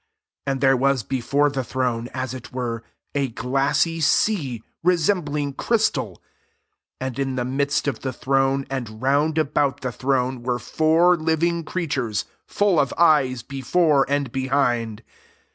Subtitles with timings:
[0.47, 2.81] 6 And there was b^ore the throne, as it were,
[3.13, 6.19] a glassy sea, resem bling crystal:
[6.99, 11.63] and in the midst of the throne, and round about the throne, were four living
[11.63, 15.03] creatures full of eyes before and behind.